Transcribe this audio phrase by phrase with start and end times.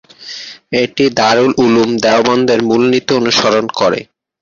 [0.81, 3.99] এটি দারুল উলূম দেওবন্দের মূলনীতি অনুসরণ করে।